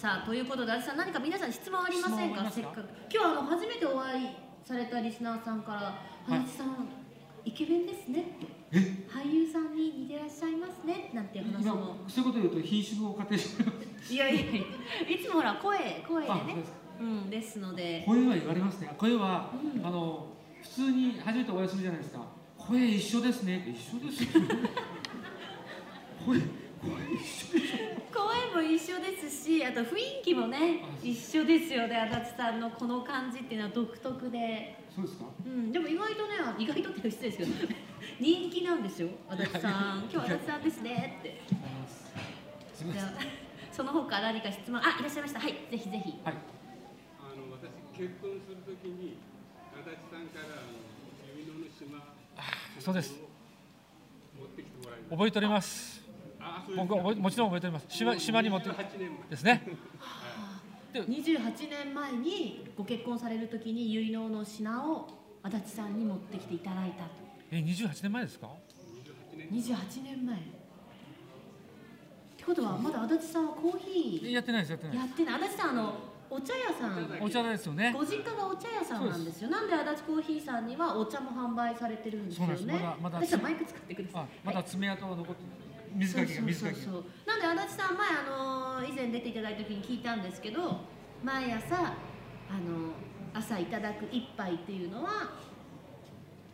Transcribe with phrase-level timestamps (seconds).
[0.00, 2.48] さあということで足立さん何か皆さん質問ありませんか？
[2.50, 2.84] せっかく。
[3.12, 4.28] 今日あの初めてお会い
[4.64, 5.98] されたリスナーさんから
[6.36, 6.86] 「はいさん
[7.44, 8.78] イケメンですね」ってえ？
[9.10, 11.10] 俳優さんに似てらっしゃいますね。
[11.12, 13.72] なんていう話今もそういうこと言うと品種を仮定してま
[14.04, 14.60] すいやいやいや
[15.16, 16.36] いつもほら声声でね。
[17.00, 18.04] うんですので。
[18.06, 18.92] 声は言われますね。
[18.98, 19.84] 声は、うん。
[19.86, 20.26] あの
[20.62, 22.24] 普通に初めてお会いするじゃないですか。
[22.56, 23.64] 声一緒ですね。
[23.68, 24.28] 一緒ですよ。
[26.26, 26.44] 声声
[27.14, 27.77] 一緒でし声も
[28.68, 35.24] 一緒ですしあと雰囲気もねあ一緒ですよね足立さんのこの感じっていうのは独特でょそうですか？
[35.46, 37.72] うん、でも意外とね、意外とって失礼ですけど、
[38.20, 40.08] 人気なんですよ、足立さん。
[40.12, 41.40] 今日足立さんですねって。
[42.92, 43.10] じゃあ
[43.72, 45.40] その他何か質問、あ、いらっしゃいました。
[45.40, 46.10] はい、ぜひぜひ。
[46.24, 46.34] はい
[47.20, 49.16] あの私結婚するときに
[49.72, 52.02] 足立さんからあの指の島
[52.80, 53.14] そうです
[54.38, 55.16] 持ってきてもらいました。
[55.16, 55.97] 覚えております
[56.76, 59.28] 僕はもちろん覚えております島島に持って8年前。
[59.30, 59.62] ですね
[60.94, 65.06] 28年前にご結婚されるときに結納の品を
[65.42, 67.10] 足立さんに持ってきていただいたと。
[67.50, 68.48] え28年前ですか
[69.36, 69.48] ？28年。
[69.50, 70.36] 28年前。
[70.36, 70.40] っ
[72.36, 75.34] てことは、まだ足立さんはコーヒえやってないですやってないやってない。
[75.34, 75.94] 足立さん、あの、
[76.30, 77.08] お茶屋さん。
[77.08, 79.50] すお茶ですよねご実家がお茶屋さんなんですよ。
[79.50, 82.56] なんで足立コーヒーさんにはお茶も販売されてるんですよね。
[82.56, 84.22] そうですまだまだマイク使ってください。
[84.22, 85.42] あまだ爪痕が残って
[85.94, 87.40] 水かきが水かきがそうそうそうそう。
[87.40, 90.80] なんで足立さん前あの以前出ていただいた時に聞いたんですけど
[91.22, 92.94] 毎朝あの
[93.34, 95.32] 朝いただく一杯っていうのは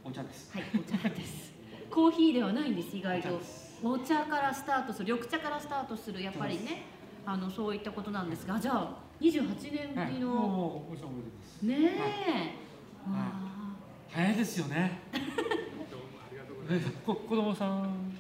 [0.05, 0.53] お茶です。
[0.53, 1.53] はいお茶です。
[1.91, 3.41] コーヒーではないんです意外と。
[3.83, 6.87] お茶からスタートする緑茶からスタートするやっぱりね
[7.27, 11.63] あのそういったことなんですがじゃあ28年ぶはいりの、もうもちろん覚えてます。
[11.63, 13.21] ねえ、はい。
[13.21, 13.33] わ
[14.11, 15.01] 早いですよね。
[15.13, 16.97] どうもありがとうございえます。
[17.05, 18.14] こ子供さん。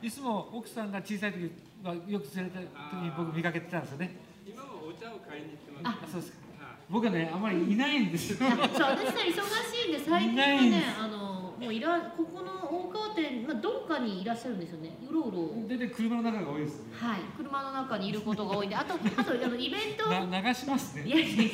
[0.00, 1.50] いつも奥さんが小さい時
[1.82, 2.66] はよく連れた時
[3.02, 4.16] に僕見かけてたんですよね。
[4.46, 5.98] 今はお茶を買いに行ってます。
[6.04, 6.38] あそうですか。
[6.64, 6.76] はい。
[6.88, 8.38] 僕はねあまりいないんですよ。
[8.42, 14.96] そう私さん忙しいんで最近はねあのもういらここの大川店、まあ、どっかにいらっしゃるんですよね。
[15.10, 15.48] うろうろ。
[15.68, 16.84] 大体車の中が多いですね。
[16.92, 17.20] はい。
[17.36, 20.06] 車の中にいることが多いんであとあとあのイベント。
[20.08, 21.04] な流しますね。
[21.04, 21.46] いやいやい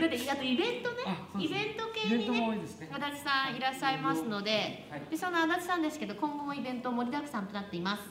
[0.00, 0.06] や。
[0.06, 0.96] だってあとイベントね。
[1.38, 2.68] イベント系にねね。
[2.92, 4.86] 足立さんいらっしゃいますので。
[4.90, 5.00] はい。
[5.10, 8.02] でその足立さんですけど今後もイベント盛りだくさんとなっています。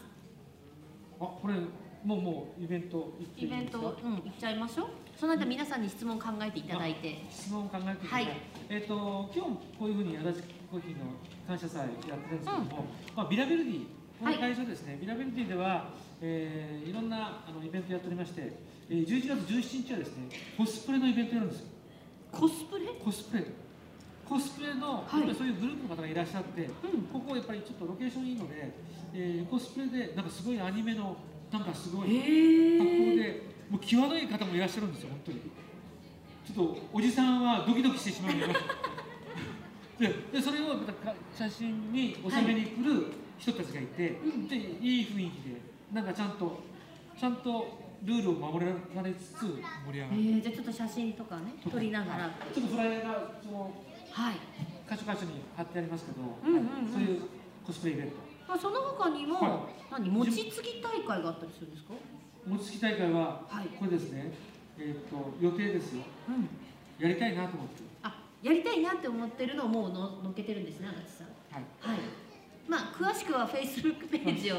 [1.19, 1.53] あこれ
[2.03, 4.87] もうもうイベント行っていイベント、うん、行っちゃいましょう。
[5.15, 7.23] その間皆さんに質問考えていただいて。
[7.29, 8.27] 質問を考えてはい。
[8.69, 11.05] えっ、と今日こういうふうに足立コーヒーの
[11.47, 12.85] 感謝祭やってるんですけども、
[13.15, 13.85] まあ、ビラベルディ
[14.19, 18.51] この会場ですね、ビラベルディでは、えーいろんなあのイベントやっておりまして、
[18.89, 21.65] えー、11月17日はですねコスプレのイベントやるんですよ。
[22.31, 22.85] コスプレ？
[23.03, 23.45] コスプレ。
[24.27, 25.35] コスプレの、はい。
[25.35, 26.71] そういうグループの方がいらっしゃって、うん。
[27.13, 28.73] ここやっぱりちょっとロケーションいいので、
[29.13, 31.15] えーコスプレでなんかすごいアニメの
[31.51, 35.39] なんかすごいへ格好えでもう際どい方もいらっしゃるんですよ本当に。
[36.47, 38.33] ちょっとおじさんはドキドキしてしまう
[39.99, 44.47] ででそれをまたか写真に収めに来る人たちがいて、うん。
[44.47, 45.61] でいい雰囲気で
[45.93, 46.59] なんかちゃんと
[47.19, 47.67] ちゃんと
[48.03, 52.29] ルールを守られつつ盛り上がる、えー、じゃあちょっと写真とかね撮りながら。
[52.53, 53.73] ちょっとフライヤーがその
[54.11, 54.35] はい。
[54.89, 56.93] 箇所箇所に貼ってありますけど、うんうんうん。
[56.93, 57.21] そういう
[57.65, 58.13] コスプレイベント
[58.47, 61.93] まあ、その他にも、は何餅つき大会があったりするんですか？
[62.45, 64.31] 餅つき大会ははい、これですね、
[64.79, 66.03] えー、と予定ですよ。
[66.29, 66.47] うん、
[66.97, 67.83] やりたいなと思って。
[68.03, 71.27] あやりたいなって思ってるのをもうののっけてるんですね足立さん。
[71.27, 71.63] はい。
[71.81, 71.99] はい。
[72.67, 74.57] まあ詳しくはフェイスブックページを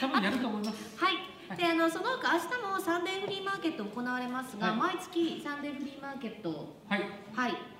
[0.00, 0.96] 多分やると思います。
[1.02, 1.14] はい、
[1.48, 1.58] はい。
[1.58, 4.76] であのその他明日もサンデーフリーマーケット行われますが、はい。
[4.76, 7.02] 毎月サンデーフリーマーケットをはい。
[7.34, 7.76] はい。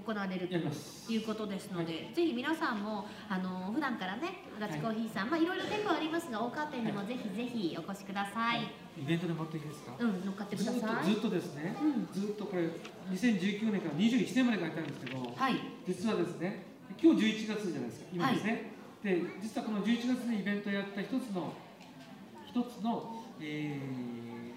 [0.00, 11.04] 行われるということですので、ぜひ皆さんもあの普段からね足立コーヒーさん、まあいろいろ店舗ありますが大川店にもぜひぜひお越しください、イベントで持っていいですか、うん乗っかってくずっとださい。
[11.14, 12.08] ずっとですね、うん。
[12.12, 12.68] ずっとこれ
[13.12, 15.54] 2019年から21年まで書いてあるんですけどはい。
[15.86, 16.64] 実はですね
[17.00, 21.54] 今日11月じゃないですか今ですね、で実はこの11月にイベントをやった一つの
[22.46, 24.50] 一つの、えー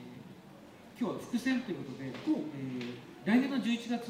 [1.00, 4.10] 今日は伏線ということで、えー来年の11月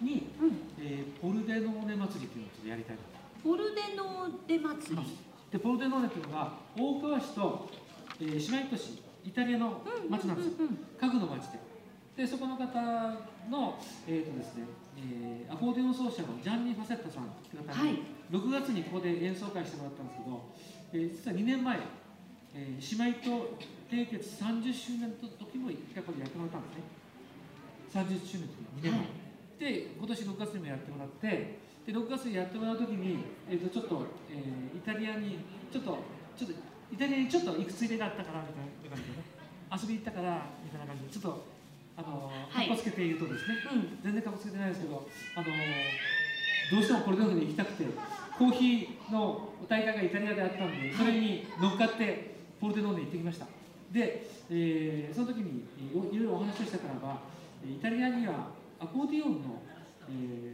[0.00, 0.56] に、うん。
[0.80, 2.96] えーポルデノーネ祭りというのをちょっとやりたい
[3.42, 5.18] ポルデノーデ祭り。
[5.50, 7.68] でポルデノーネというのが大川市と、
[8.20, 10.52] えー姉妹都市イタリアの町なんですよ、
[11.00, 11.58] 家具の町で。
[12.16, 12.64] でそこの方
[13.50, 13.76] の、
[14.08, 14.64] えーとですね
[14.96, 18.00] えーアコーディオン奏者のジャンニ・ファセッタさんという方に、はい。
[18.32, 20.40] 6月にここで演奏会してもらったんですけど、
[20.94, 21.78] えー実は2年前、
[22.54, 23.58] えー姉妹と
[23.90, 26.88] 締結30周年の時も一回これやってもらったんですね。
[27.92, 29.08] 30周年の時に2年前、はい。
[29.58, 33.18] で今年6月にもやってもらってで6月にやってもらう時に、
[33.48, 35.40] えー、とちょっと、えーイタリアに
[35.72, 35.98] ちょっと
[36.36, 36.56] ちょっと
[36.92, 39.24] イタリアにちょっと行くついでがあったからみたいな感じでね。
[39.70, 41.10] 遊び行ったからみたいな感じで。
[41.10, 41.44] ちょっと
[41.96, 42.68] あのはい。
[42.68, 43.98] かっこつけて言うとですね、うん。
[44.02, 47.84] 全然かっこつけてないですけどあのどうしてもポルトガルに行きたくて
[48.38, 53.46] コーヒーの大会がイタリアであったんでそれに乗っかってポルテノーネに行ってきました。
[53.92, 57.20] で、えーその時にえーいろいろお話をしたからば
[57.64, 59.62] イタリアにはアコーディオンの、
[60.08, 60.12] え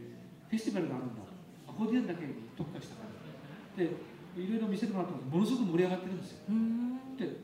[0.09, 0.13] ー
[0.49, 1.21] フェスティバルがあるんだ。
[1.67, 3.01] アコーディオンだけに特化したか
[3.77, 3.83] ら。
[3.83, 3.89] で
[4.37, 6.37] いろいろ見せてもらったものすごく盛り上がってるんですよ。
[6.49, 7.15] うん。
[7.17, 7.37] で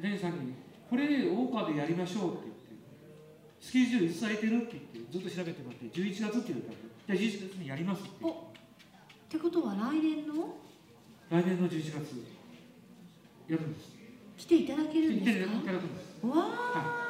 [0.00, 0.54] レイさんに
[0.90, 2.60] 「これ大川でやりましょう」って言って
[3.60, 6.76] 「スケジュールいつ空いてる?」って言ってずっと調べてもらって11月って言ったんで
[7.06, 8.40] じゃあ11月にやりますって言って。
[8.40, 8.42] っ
[9.30, 10.56] てことは来年の？
[11.30, 11.94] 来年の11月。
[13.48, 13.94] やるんです。
[14.36, 15.38] 来ていただけるんです
[16.20, 16.28] か？
[16.28, 17.06] わあ、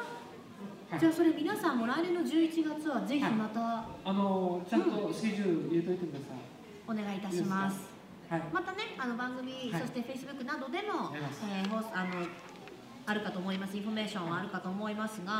[0.91, 0.99] はい。
[0.99, 3.85] じゃあそれ皆さんも来年の11月はぜひまた。
[4.03, 6.25] あのちゃんとスケジュール入れといてくださ
[6.87, 7.90] お願いいたします。
[8.53, 9.81] またねあの番組、はい。
[9.81, 12.27] そして Facebook などでもやります、えー放送あの
[13.05, 13.75] あるかと思います。
[13.75, 15.31] インフォメーションはあるかと思いますが、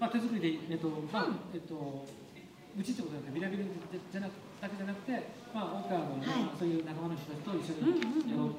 [0.00, 1.36] まあ手作りでえっとまあうん。
[1.54, 2.06] えっと
[2.78, 3.64] うちってことじゃなくてビラビラ
[4.10, 6.58] じゃなくだけじゃなくてまあ大川の、はい。
[6.58, 8.50] そういう仲間の人たちと一緒にやろう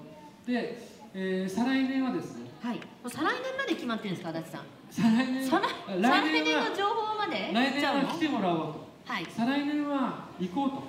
[0.45, 0.77] で、
[1.13, 2.51] えー再来年はですね。
[2.61, 4.65] はい、もう再来年まで決まってるんですか足立さん。
[4.91, 5.61] 再来年再
[5.99, 8.87] 来年の情報まで来年は来てもらおうと。
[9.05, 9.25] はい。
[9.27, 10.83] 再来年は行こうと。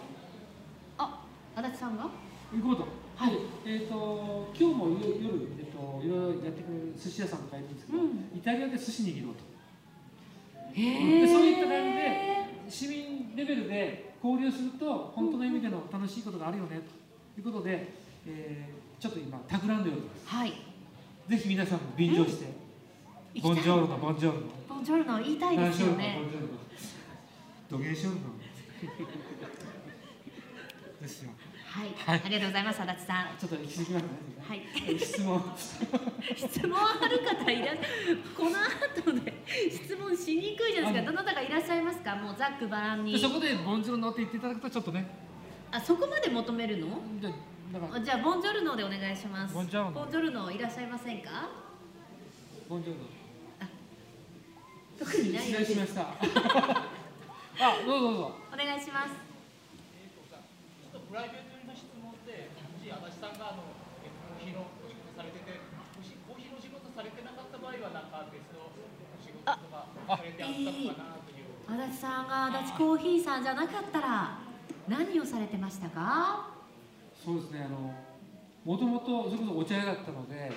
[0.98, 1.24] あ、
[1.56, 2.10] 足立さんが？
[2.52, 2.86] 行こうと。
[3.16, 3.32] はい。
[3.32, 4.98] でえっ、と今日も夜、
[5.58, 8.08] えっといろいろやってくれる寿司屋さんとかいるんですけど、うん。
[8.36, 9.42] イタリアで寿司握ろうと。
[10.74, 16.80] へでそういった感じで市民レベルで交流すると本当の意味での楽しいことがあるよね
[17.34, 17.92] ということで、
[18.26, 20.28] えーちょっと今企んでおります。
[20.28, 20.52] はい。
[21.28, 22.46] ぜひ皆さんも便乗して、
[23.42, 24.46] ボンジョールのボンジョールの。
[24.68, 26.20] ボンジョルノ言いたいですよね。
[26.22, 26.52] ボンジョールの。
[27.68, 28.20] 土下しようの
[31.02, 31.32] ですよ
[31.72, 33.26] はい、はいありがとうございます足立さん。
[33.40, 34.98] ちょっと行き過ぎましたねはい。
[34.98, 35.42] 質問
[36.36, 37.72] 質問ある方いら
[38.36, 39.32] この後で
[39.72, 41.12] 質問しにくいじゃないですか。
[41.12, 42.14] どなたかいらっしゃいますか？
[42.16, 43.18] もうざっくばらんにで。
[43.18, 45.08] そこでボンジョールのって言っていただくとちょっとね
[45.70, 47.00] あ、そこまで求めるの？
[47.20, 49.54] じゃあボンジョルノでお願いします。
[49.54, 51.48] ボンジョルノボンジョルノいらっしゃいませんか？
[52.68, 53.06] ボンジョールの
[54.98, 55.58] 特にない失。
[55.58, 56.02] 礼しました
[57.60, 59.10] あどうぞどうぞお願いします。
[63.22, 63.62] さんがあの
[64.02, 68.74] えコーヒーのお仕事されてて、もしコーヒーのお仕事されてなかった場合は、なんか別のお
[69.22, 69.86] 仕事とか
[70.18, 71.54] されてあったのかなという。
[71.62, 74.42] 足立さんが足立コーヒーさんじゃなかったら
[74.90, 76.50] 何をされてましたか？
[77.14, 77.62] そうですね。
[77.62, 77.94] あの
[78.66, 80.50] もともとそれこそお茶屋だったので、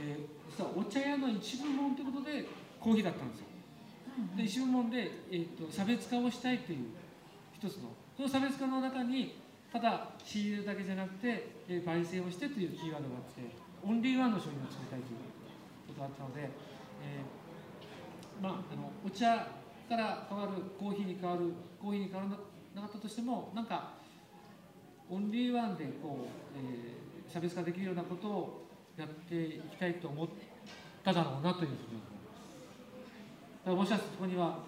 [0.00, 2.44] えー実はお茶屋の一部門ということで
[2.80, 3.46] コーヒーだったんですよ。
[4.36, 6.88] で一部門で、えー、と差別化をしたいという
[7.52, 7.92] 一つの。
[8.16, 9.38] その差別化の中に
[9.72, 13.42] ただ仕入れだけじゃなくて、えー焙煎をしてというキーワードがあって
[13.86, 15.18] オンリーワンの商品を作りたいという
[15.88, 16.50] ことがあったので、
[17.00, 19.46] えーまあ、あのお茶
[19.88, 23.94] から変わるコーヒーに変わるコーヒーに変わらなかったとしてもなんか
[25.08, 27.00] オンリーワンでこう、えー
[27.30, 28.66] 差別化できるようなことを
[28.98, 30.28] やっていきたいと思っ
[31.04, 32.04] ただろうなというふうに思いま
[33.62, 33.66] す。
[33.66, 34.58] だもしかするとそこには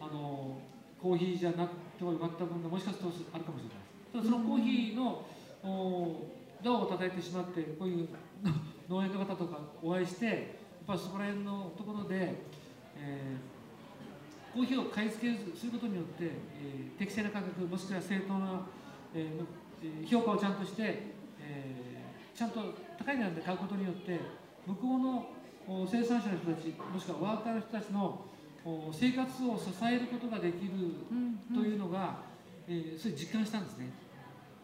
[0.00, 0.56] あの
[1.02, 3.81] コーヒーじゃなくてもよかった分がもしかするとあるかもしれない
[4.12, 5.24] ただそのコーヒーの
[5.64, 6.26] お
[6.62, 8.08] ドアを叩いてしまってこういう
[8.88, 10.36] 農園の方とかお会いしてやっ
[10.86, 12.34] ぱそこら辺のところで、
[12.96, 13.52] えー
[14.52, 18.60] コーヒーを買い付けすることによって、えー適正な価格もしくは正当な、
[19.14, 19.44] えー
[19.82, 20.82] えー評価をちゃんとして、
[21.40, 22.60] えーちゃんと
[22.98, 24.20] 高い値段で買うことによって
[24.66, 25.26] 向こうの
[25.66, 28.24] お生産者の人たちもしくはワーカーの人たちの
[28.64, 30.72] お生活を支えることができる
[31.10, 31.56] うん。
[31.56, 32.20] というのが、
[32.68, 33.88] えーそれ実感したんですね、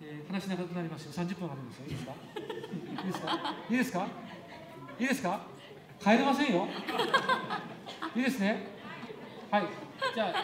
[0.03, 1.85] えー話長くなりますよ30分あるんですよ。
[1.89, 2.15] いいですか？
[2.99, 3.37] いいですか？
[3.71, 4.07] いいですか？
[5.01, 5.41] いいですか？
[6.01, 6.67] 帰れませんよ。
[8.17, 8.67] いいですね。
[9.51, 9.67] はい。
[10.15, 10.35] じゃあ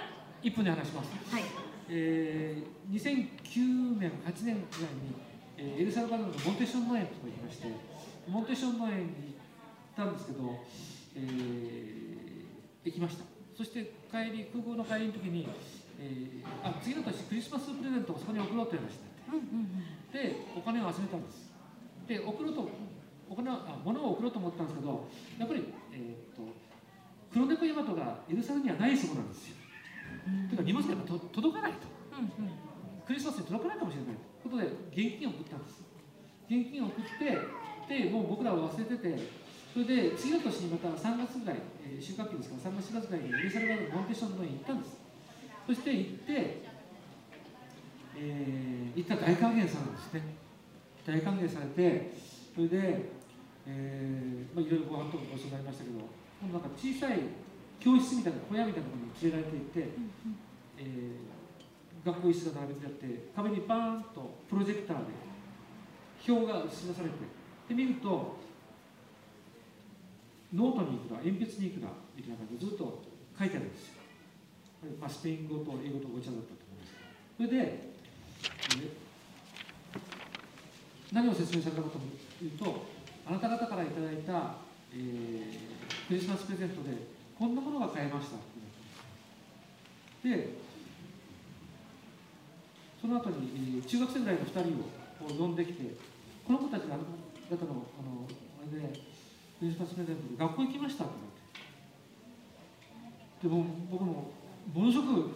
[0.42, 1.10] 1分で話します。
[1.32, 1.42] はい。
[1.88, 4.64] えー2009年8年ぐらいに、
[5.58, 7.68] えーエルサルバドルのモンテッション農園とか行きまして
[8.28, 10.58] モンテッション農園に行ったんですけど、
[11.16, 13.24] えー行きました。
[13.56, 15.48] そして帰り空港の帰りの時に、
[16.00, 19.13] えーあ次の年クリスマスプレゼントをそこに送ろうという話になってうんうんうん。
[20.12, 21.52] でお金を集めたんです。
[22.06, 22.68] で送ろうと
[23.28, 26.42] お金あ物を送ろうと思ったんですけどやっぱり、えーっと
[27.32, 29.56] 黒猫ヤマトがエルサルにはないそうなんですよ。
[30.48, 31.78] ていうか荷物がと届かないと。
[32.14, 32.52] うんうん。
[33.04, 34.14] クリスマスに届かないかもしれない。
[34.38, 35.82] ということで現金を送ったんです。
[36.46, 39.18] 現金を送ってでもう僕らは忘れてて
[39.72, 42.70] それで次の年にまた3月ぐらい、えー、収穫期ですか？
[42.70, 44.94] ら3月4月ぐらいにエルサルバドのモンテションのに行ったんです。
[45.66, 46.62] そして行って、
[48.16, 50.22] えー行ったら大歓迎されるんですね。
[51.06, 52.14] 大歓迎されて
[52.54, 53.10] それで、
[53.66, 55.98] えーまあ、いろいろご飯とかごちそうになりましたけど
[56.40, 57.18] 今度なんか小さい
[57.80, 59.98] 教室みたいな小屋みたいなところに連れられていって、
[60.78, 61.34] えー
[62.04, 65.04] 学校椅子が並べてあって壁にバーンとプロジェクターで
[66.28, 67.14] 表が映し出されて
[67.68, 68.36] で見ると
[70.52, 73.02] ノートにいくら鉛筆にいくらみたいな感じでずっと
[73.38, 73.94] 書いてあるんですよ。
[75.00, 77.48] まあ、スペイン語と英語とごちゃだったと思うんですけど。
[77.48, 77.93] それで、
[78.82, 79.04] え
[81.12, 82.86] 何を説明されたかというと
[83.26, 84.56] あなた方からいただいた、
[84.92, 85.74] えー
[86.06, 86.90] クリスマスプレゼントで
[87.38, 88.36] こんなものが買えました
[90.28, 90.58] で
[93.00, 94.60] その後に、中学生ぐらいの2人
[95.24, 95.94] を呼んできて
[96.46, 97.04] この子たちがあな
[97.50, 99.00] た方のあのあれで
[99.58, 101.12] クリスマスプレゼントで学校行きましたって
[103.42, 103.64] 言われて。
[103.64, 104.32] でも僕も
[104.72, 105.30] ものすごく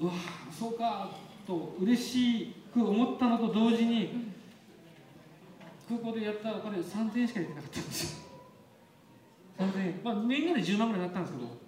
[0.00, 0.12] うわ
[0.56, 1.10] そうか
[1.46, 4.28] と嬉しいく思ったのと同時に、
[5.88, 8.28] 空港でやったお金3000円しか入れてなかったんですよ。
[9.58, 10.00] 3000円。
[10.04, 11.58] まあみんなで10万ぐらいになったんですけど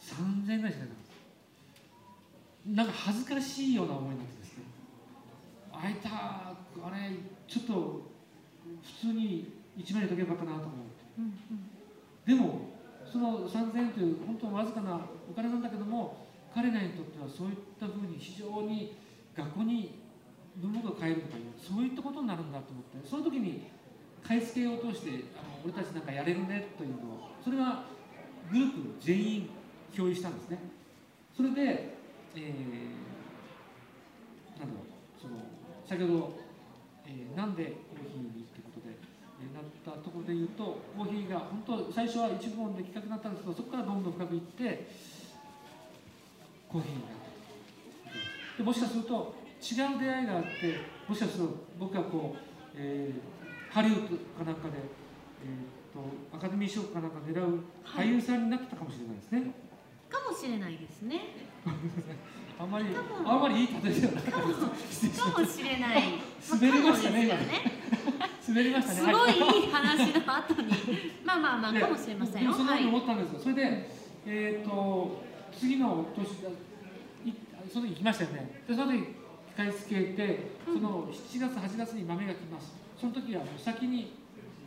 [0.00, 4.64] 3000円ぐらいしかないなんか恥ずかしいような思いなってですね。
[5.72, 8.02] あいたあれちょっと
[9.00, 10.74] 普通に1万円とけばよかったなと思っ
[12.26, 12.32] て。
[12.32, 12.60] でも
[13.10, 15.00] その3000円という本当わずかな
[15.30, 18.96] お金なんだけども彼らにとってはそういったふうに非常に
[19.34, 19.97] 学校に
[20.60, 23.68] 文房具を変えるとかそういったことになるんだと思ってその時に
[24.26, 27.84] 買い付けを通してあの俺たちなんかやれるねというのをそれは
[28.50, 29.50] グループ全員
[29.94, 30.58] 共有したんですね。
[31.36, 31.96] それで、
[32.34, 33.08] えー
[34.58, 34.86] なんだろう
[35.20, 35.34] その
[35.86, 36.38] 先ほど、
[37.06, 38.96] えーなんでコーヒーにってことで、
[39.40, 44.88] えーなったところで言うとコーヒーが本当最初は一部音で企画になったんですけどそこからどんどん深くいって
[46.68, 48.58] コーヒーになった。
[48.58, 50.48] でもしかすると違う出会いがあって
[51.08, 52.38] もしかすると僕がこう、
[52.76, 53.38] えー
[53.70, 54.78] ハリウッドかなんかで、
[55.44, 56.00] えー、と
[56.36, 59.52] アカデミー賞かなんか狙う俳優さんになってたかもしれないですね、
[60.08, 61.20] かもしれないですね。
[62.58, 62.86] あんまり
[63.24, 66.02] あんまりいい例えではなかったです失礼しまかもしれない。
[66.50, 67.28] 滑りましたね
[68.48, 70.72] 滑りましたねすごいいい話の後に。
[71.24, 72.86] まあまあまあでかもしれませんそのようにはい。
[72.86, 73.90] 思ったんですよ、それで、
[74.26, 75.22] えー、と
[75.56, 77.34] 次の年だい
[77.70, 78.62] その時行きましたよね。
[78.66, 79.17] でその時
[79.58, 82.78] 買い付けてその7月8月に豆が来ます。
[82.94, 84.14] その時はもう先に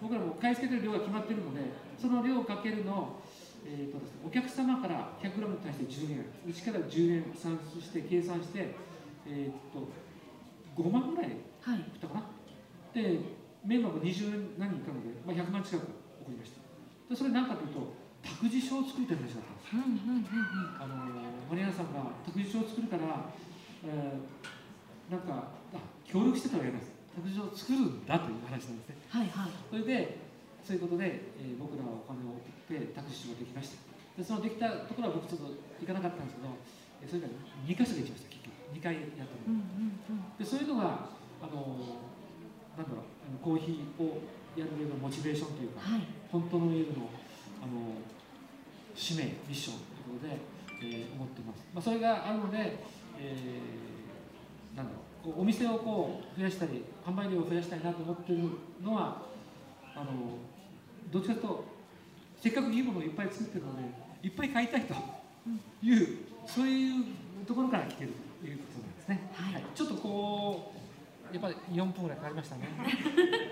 [0.02, 1.62] 僕らも買い付けてる量が決まってるので
[1.96, 3.16] その量かけるの
[3.64, 6.26] えーとですね、お客様から 100g に対して10円。
[6.50, 8.74] うちから10円算出して計算して、
[9.28, 9.88] えー、と
[10.76, 11.86] 5万ぐらいはい。
[11.96, 12.24] 送ったかな。
[12.92, 13.20] で
[13.64, 15.88] メンバーも20何人いたので、まあ、100万近く
[16.20, 16.60] 送りました。
[17.08, 17.94] でそれ何かというと
[18.28, 20.84] 託児所を作りたい話だったんですうんうんうんうん。
[20.84, 20.96] あの
[21.48, 23.32] マリアンさんが託児所を作るから、
[23.88, 24.61] えー
[25.12, 25.78] なんかあ
[26.08, 26.88] 協力してたわけです。
[27.12, 28.96] 託児所を作るんだという話なんですね。
[29.12, 29.52] はいはい。
[29.70, 30.18] それで
[30.64, 33.84] そういうことで、えー僕らはお金を送って託児所ができました。
[34.16, 35.52] でそのできたところは僕ちょっと
[35.84, 36.48] 行かなかったんですけど
[37.04, 37.36] えーそれから
[37.68, 38.56] 2箇所で行きました結局。
[38.72, 39.52] 2回やったの。
[39.52, 40.40] うんうんうん。
[40.40, 41.12] でそういうのが
[41.44, 41.60] あの
[42.80, 44.24] なんだろうコーヒーを
[44.56, 46.08] やる上のモチベーションというかはい。
[46.32, 47.12] 本当の上での
[47.60, 48.00] あの
[48.96, 50.40] 使命ミッションということで、
[50.84, 52.80] えー思ってます、まあ、それがあるので、
[53.20, 53.91] えー
[54.76, 58.40] なんだろうこうお店をこう増やしたり販売量を増やしたいなと思ってる
[58.84, 59.22] のは
[59.96, 60.06] あの
[61.12, 61.66] どっちかというと
[62.42, 63.84] せっかくいいものをいっぱい作ってるので
[64.24, 64.94] いっぱい買いたいと
[65.84, 67.06] いう、そういう
[67.46, 68.12] ところから来てる
[68.42, 69.64] ということなんですね、はい。
[69.76, 70.74] ちょっとこ
[71.32, 72.68] うやっぱり4分ぐらいかかりましたね。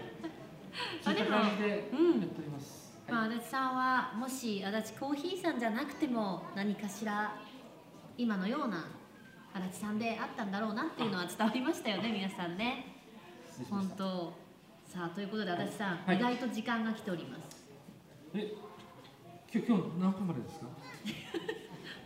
[1.02, 3.14] そういった感じでやってうんおります、はい。
[3.14, 7.36] まあ、足立さんはもし足立コーヒーさんじゃなくても何かしら
[8.18, 8.88] 今のような
[9.54, 12.96] 足立さんであったんだろうなっていうのは伝わりましたよね皆さんね。
[13.70, 14.34] 本当。
[14.88, 16.18] さあということで足立さん、はい。
[16.18, 17.66] 意外と時間が来ております。
[18.34, 18.54] え
[19.52, 20.68] 今日今日何分までですか？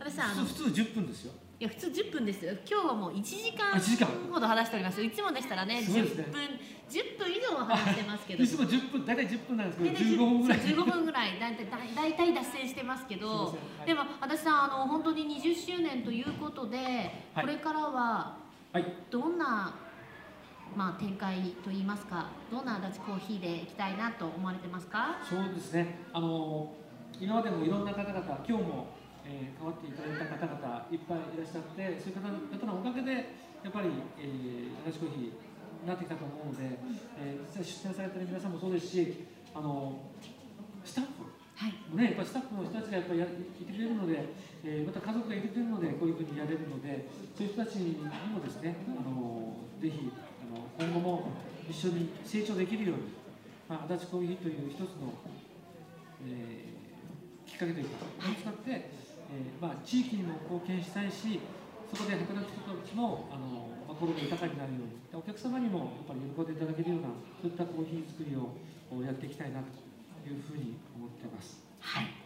[0.00, 2.52] 足立さんあのい普通普通10分ですよや普通10分ですよ。
[2.68, 4.08] 今日はもう1時間あ1時間。
[4.32, 5.02] ほど話しております。
[5.02, 6.24] いつもでしたらね10ね。
[6.32, 6.42] 分
[6.88, 8.42] 10分以上は話してますけど。
[8.42, 10.58] いつも10分大体10分なんですけど大体15分ぐらい。
[10.58, 11.38] そう15分ぐらい。
[11.40, 13.28] だいたいだいたい脱線してますけど。
[13.28, 13.86] はい。
[13.86, 16.76] でも足立さんあの本当に20周年ということで、
[17.34, 17.44] はい。
[17.44, 18.36] これからは
[18.72, 18.84] はい。
[19.08, 19.72] どんな、
[20.76, 25.16] まあ、展開といいますかどんな足立コーヒーでいきたいなと思われてますか？
[25.22, 26.00] そうですね。
[26.12, 26.74] あの
[27.20, 28.88] 今までもいろんな方々今日も、
[29.24, 33.32] えー、変わっていただいた方々いっぱいいらっしゃってそういう方々のおかげで
[33.64, 33.88] やっぱり、
[34.20, 35.40] えー、足立コーヒー
[35.82, 36.76] になってきたと思うので、
[37.16, 39.24] えー、実際出展されてる皆さんもそうですし
[39.56, 39.96] あの
[40.84, 41.96] スタッフはい。
[41.96, 44.26] ね、やっぱスタッフの人たちがやっぱりやいてくれるので、
[44.64, 50.10] えーまた家族がいてくれるので、こういうふうにやれるので、そういう人たちにもですね、あのぜひ
[50.42, 51.30] あの今後も
[51.70, 53.14] 一緒に成長できるように、
[53.68, 55.14] まあ、足立コーヒーという一つの、
[56.26, 56.74] えー
[57.46, 58.90] きっかけというかこれを使って、
[59.30, 61.40] えーまあ、地域にも貢献したいし
[61.90, 67.08] そこで働く人たちもあの、心が豊かになるようにお客様にもやっぱり喜んでいただけるような
[67.40, 68.50] そういったコーヒー作りを
[69.02, 69.68] やっていきたいなと
[70.28, 71.62] いうふうに思ってます。
[71.80, 72.23] はい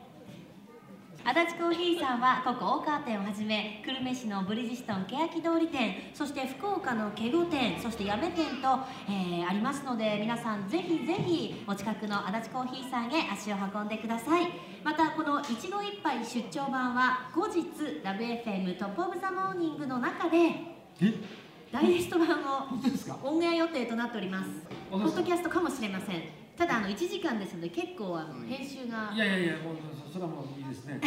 [1.28, 8.78] 足立コーヒーさんはここ大川店をはじめ久留米市のブリヂストン欅通り店そして福岡の警固店そして八女店と、
[9.10, 14.46] えーありますので皆さんぜひぜひお近くの足立コーヒーさんへ足を運んでください。
[14.82, 17.62] またこの一期一杯出張版は後日
[18.02, 20.36] ラブ FM トップオブザモーニングの中で
[21.02, 21.14] え？
[21.70, 22.68] ダイジェスト版を
[23.22, 24.48] オンエア予定となっております。
[24.90, 30.98] ポッドキャストかもしれませんただあの1時間ですので結構あの編集がいやいやいやもうそそれはもういいですね。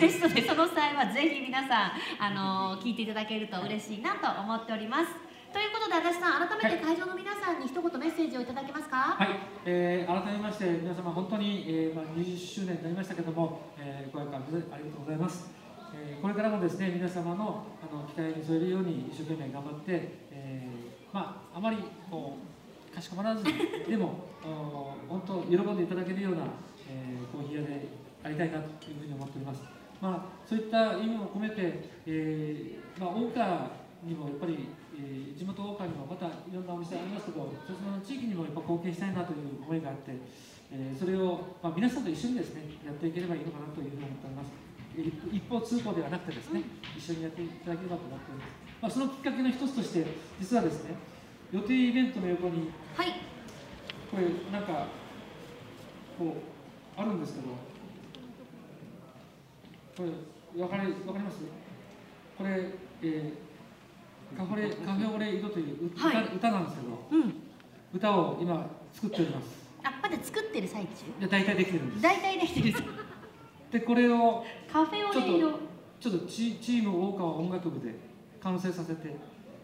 [0.00, 2.30] ですのでその際はぜひ皆さんあ
[2.74, 5.12] の聞いていただけると嬉しいなと思っております
[5.52, 9.28] ということで足立さん改めて会場の皆さんに一言メッセージをいただけますかはい、
[9.66, 15.50] えー改めまして皆様本当に、えーまあ、20周年になりましたけども、えーご役ありがとうございます、
[15.92, 19.84] えーこれからもですね皆様のあの期待に添えるように一生懸命頑張って、
[20.32, 21.76] えーまああまり
[22.10, 22.53] こう
[22.94, 24.28] かしこまらずでも
[25.08, 26.42] 本当喜んでいただけるような、
[26.88, 27.88] えーコーヒー屋で
[28.22, 29.62] ありたいなというふうに思っております。
[30.00, 33.70] まあそういった意味も込めて、えーまあ、大川
[34.04, 40.14] にもやっぱり、えー地元大川にもまたいろんなお店ありますけどその地域にもやっぱ貢献したいなという思いがあって、
[40.70, 44.52] えーそれを、まあ、皆さんと一緒にですねやっていければいいのかなというふうに思っております。
[44.94, 46.62] 一方通行ではなくてですね、
[46.96, 50.06] 一緒にやっていただければと思っております、まあ、そのきっかけの一つとして
[50.38, 50.94] 実はですね
[51.54, 53.12] 予定イベントの横にはい。
[54.10, 54.86] これなんか
[56.18, 56.34] こ
[56.96, 57.46] うあるんですけど
[59.96, 60.02] こ
[60.56, 61.38] れわかりわかります？
[62.36, 62.70] これ、
[63.02, 63.44] えー
[64.36, 66.24] カフェレカフェオレ井戸という歌,、はい。
[66.34, 67.34] 歌なんですけどうん。
[67.92, 69.46] 歌を今作っております。
[69.84, 70.88] あまだ作ってる最中？
[71.20, 72.02] で大体できてるんです。
[72.02, 72.74] 大体できてる。
[73.70, 75.50] でこれをカフェオレ色。
[76.00, 77.94] ちょっとチチーム大川音楽部で
[78.42, 79.16] 完成させて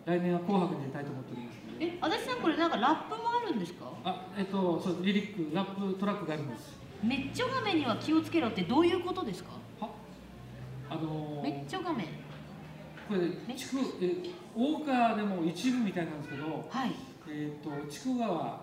[0.06, 3.86] 来年は紅白に出たいと思っておりますえ足立さんこれなんかラップもあるんですか？
[4.04, 6.78] あえっとそうリリックラップトラックがあるんです。
[7.02, 9.50] めっちょ画面には気をつけろってどういうことですか？
[9.80, 9.88] は？
[10.90, 12.06] あのーめっちょ画面
[13.08, 14.16] これ地区え
[14.54, 16.92] 大川でも一部みたいなんですけど、はい。
[17.28, 18.60] えー、と筑川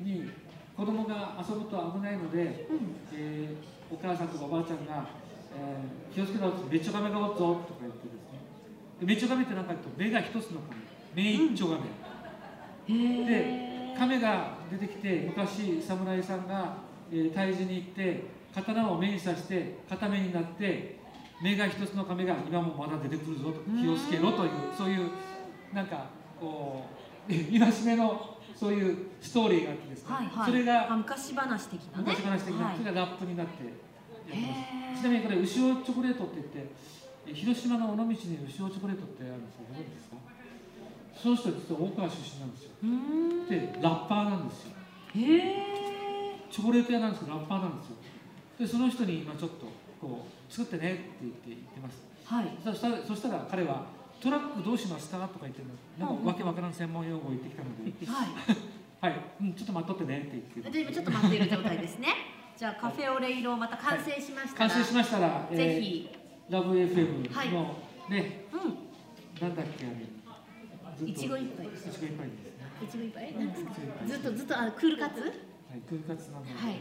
[0.00, 0.28] に
[0.76, 2.96] 子供が遊ぶと危ないので、うん。
[3.14, 5.08] えーお母さんとかおばあちゃんが、
[5.56, 8.20] えー気をつけろってめっちゃガメがおっぞとか言ってですね。
[9.00, 10.76] でめっちゃガメって何かというと目が一つの亀
[11.14, 11.88] 目一丁ガメ、へ
[12.88, 16.76] でえ亀が出てきて昔侍さんが、
[17.10, 18.24] えー退治に行って
[18.54, 20.98] 刀を目に刺して片目になって
[21.42, 25.10] 目が一つの亀が今もまだ出てくるぞと気をつけろというそういう
[25.72, 26.06] なんか
[26.40, 26.84] こ
[27.28, 30.50] う 戒めのそういうストーリーがあってですね、はいはい。
[30.50, 32.04] それがあ昔話的なね。
[32.08, 32.76] 昔話的な、はい。
[32.78, 34.36] それがラップになってやって
[34.90, 35.00] ます。
[35.02, 36.72] ちなみにこれ牛尾チョコレートって言って
[37.28, 38.14] え広島の尾道に
[38.48, 40.16] 牛尾チョコレートってあるんですよご存知ですか？
[41.20, 42.70] その人実は大川出身なんですよ。
[43.48, 44.72] でラッパーなんですよ。
[45.16, 47.96] へえチョコレート屋なんですけどラッパーなんですよ。
[48.58, 49.66] でその人に今ちょっと
[50.00, 52.02] こう作ってねって言って言ってます。
[52.24, 52.46] はい。
[52.62, 53.86] そしたらそしたら彼は
[54.20, 55.66] トラックどうしますかとか言ってる
[55.98, 58.06] のなんかわけわからん専門用語を言ってきたので。
[58.06, 58.28] はい。
[59.00, 62.08] はい、うん、ちょっと待っとってねって言ってちょっと待っている状態ですね。
[62.58, 66.08] じゃあカフェオレ色また完成しましたら、完成しましたら、えーぜひ、
[66.50, 67.48] ラブ FM はい。
[67.50, 67.76] の、
[68.08, 70.17] ねうなんだっけあれ
[71.06, 73.34] いちご一杯いちご一杯いちご一杯
[74.06, 75.20] ずっとずっとあクールカツ？
[75.20, 76.44] はい空活なの。
[76.46, 76.80] で、はい。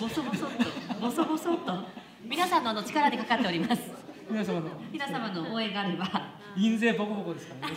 [0.00, 0.64] ボソボソっと。
[0.98, 1.72] ボソボソっと。
[2.24, 3.82] 皆さんのあの力でかかっております。
[4.30, 4.70] 皆様の。
[4.90, 6.38] 皆様の応援があれば。
[6.56, 7.76] 印税ボコボコですからね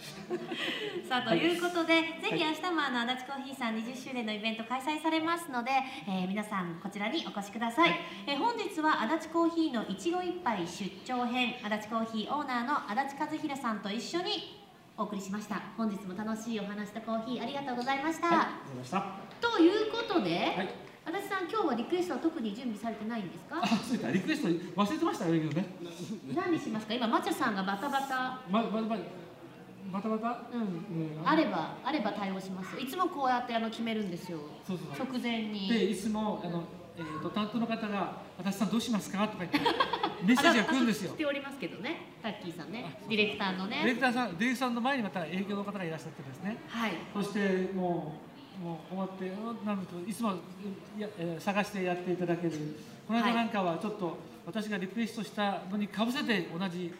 [1.08, 5.70] さあということで、ぜひ明日もあの足立コーヒーさん20周年のイベント開催されますので、
[6.06, 7.90] えー皆さんこちらにお越しください、
[8.26, 14.60] えー本日は足立コーヒーのいちご一杯出張編足立コーヒーオーナーの足立和弘さんと一緒に
[14.96, 15.60] お送りしました。
[15.76, 19.48] 本日も楽しいお話とコーヒーありがとうございました、はいありがとうございました。
[19.48, 20.68] ということで、はい。
[21.02, 23.56] 足立さん今日はリクエストは特に準備されてないんですか？
[24.08, 25.66] あリクエスト忘れてましたよね。
[26.34, 26.92] 何にしますか？
[26.94, 28.40] 今マチャさんがバタバタ。
[28.50, 28.96] ままま
[29.92, 30.42] バタバタ？
[30.52, 30.60] うん。
[30.60, 31.28] うん。
[31.28, 34.38] あればあれば対応しますいつもこうやってあの決めるんですよ。
[34.66, 35.68] そうそう直前に。
[35.68, 36.64] でいつもあの、
[36.96, 39.58] えー、と担当の方が「足立さんどうしますか?」とか言って
[40.24, 41.10] メッセージが来るんですよ。
[41.12, 41.96] あしておりますけどね。
[42.22, 42.98] タッキーさんね。
[43.08, 46.56] ディレクターのディレねクターさんディレクターさんの前にまた営業の方がいらっしゃってですね。
[46.68, 46.92] はい。
[47.14, 48.14] そしても
[48.60, 50.30] うもう終わってうんなんといつも
[50.98, 52.52] や、えー探してやっていただける。
[53.08, 56.92] この間なんかはちょっと私がリクエストしたのにかぶせて同じ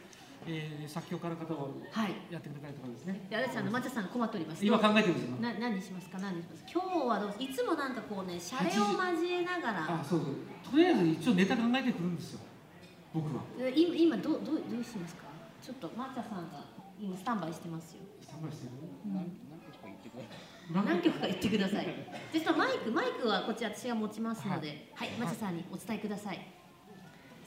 [0.46, 2.14] えー、作曲家の方をはい。
[2.30, 3.26] やってくれたりとかですね。
[3.28, 4.64] で足立さんの松田さんが困っております。
[4.64, 5.36] 今考えてるんですよ。
[5.40, 6.18] な何にしますか？
[6.18, 6.64] 何にします？
[6.72, 10.00] 今日はどういつもなんかこうねシャレを交えながら。
[10.00, 10.34] あそうそう。
[10.70, 12.40] とりあえず一応ネタ考えてくるんですよ。
[13.12, 13.42] 僕は。
[13.58, 15.24] で今今どうどうどうしますか？
[15.62, 16.64] ちょっと松田さんが
[16.98, 18.00] 今スタンバイしてますよ。
[18.22, 18.72] スタンバイしてる？
[20.72, 21.86] 何曲か言ってください。
[22.32, 26.38] で、そのマイク、マイクはこちら私が持ちますので、はい、松田さんにお伝えください。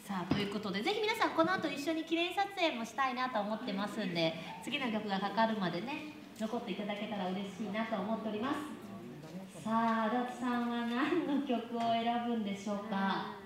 [0.04, 9.64] さあ、ということで、ぜひ皆さんこの後一緒に記念撮影もしたいなと思ってますんで、次の曲がかかるまでね、残っていただけたら嬉しいなと思っております。
[9.64, 13.40] さあ、足立さんは何の曲を選ぶんでしょうか？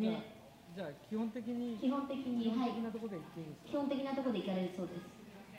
[0.00, 0.24] ね、
[0.72, 4.56] じゃあ基本的に基本的に、はい、基本的なところで行か？
[4.56, 5.04] れるそうです。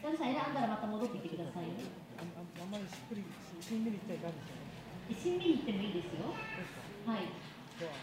[0.02, 1.86] 足立さん選んだらまた戻ってきてくださいね。
[2.18, 3.22] ああんまりしっくり
[3.62, 6.34] しんみりいっちゃいかんですよねしんみり行ってもいいですよ。
[7.06, 7.30] はい。
[7.78, 7.94] では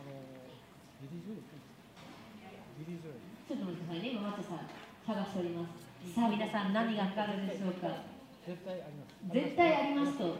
[0.00, 0.43] あの
[1.10, 1.64] ビリ・ジョエル
[2.80, 4.64] ビリ・ジョエルちょっと待ってくださいね、今、マッチさん、
[5.04, 5.84] 探しております。
[6.16, 8.14] さあ、皆さん、何がかかるでしょうか。
[8.44, 10.36] 絶対あります絶対ありますと。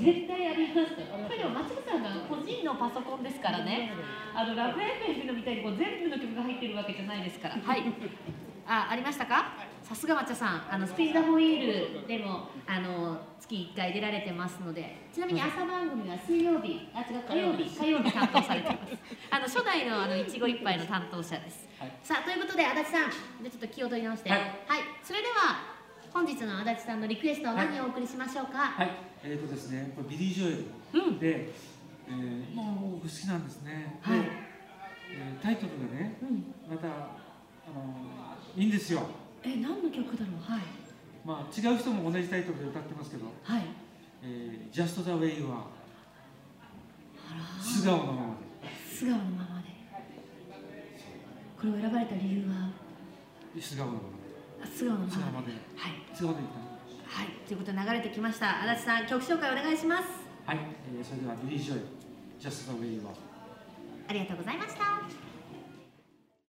[0.00, 1.02] 絶対ありますと。
[1.04, 3.92] これでも、松本さんが個人のパソコンですからね。
[4.34, 7.56] あの、ラブ FM のみたいに、こう、全部の曲が入ってるわけじゃないですから。
[7.56, 7.82] はい。
[8.66, 9.73] あ、ありましたか。
[9.84, 14.96] さすが抹茶さん、あのスピードホイールでも、あの月1回出られてますので。
[15.12, 18.96] ちなみに朝番組は水曜日、あ、違う、火曜日、火曜日担当されてます。
[19.30, 21.68] あの初代のあのいちご一杯の担当者です。
[21.78, 21.92] はい。
[22.02, 24.46] さあということで足立さん、じゃあちょっと気を取り直して、ははい。
[24.46, 24.48] い、
[25.02, 25.34] それでは
[26.14, 28.58] 本日の足立さんのリクエストは何をお送りしましょうか？
[28.58, 28.90] はい。
[29.22, 30.50] えーとですねこれビリー・ジョエ
[30.94, 31.50] ルうん、で、
[32.08, 34.20] えー、もう僕好きなんですね、はい。
[34.20, 34.26] で
[35.12, 36.90] えータイトルがねうん、またあ
[37.74, 37.94] の
[38.56, 39.06] いいんですよ
[39.44, 40.62] え、何の曲だろう、はい、
[41.24, 43.26] まあ違う人も同じタイトルで歌ってますけど。
[43.42, 43.62] はい、
[44.24, 45.64] 「えー、Just the way you are
[47.60, 48.36] 素顔のまま
[48.88, 49.74] 素顔のままで。
[51.60, 52.70] これを選ばれた理由は、
[53.54, 55.52] で素顔のままあ素顔のままで。
[55.76, 56.64] はい、素顔でいった
[57.06, 58.62] はい、ということで流れてきました。
[58.62, 60.04] 足立さん、曲紹介お願いします。
[60.46, 60.58] はい、
[60.98, 61.86] えー、それではビリー・ジョエル
[62.40, 63.08] Just the way you are
[64.08, 65.23] ありがとうございました。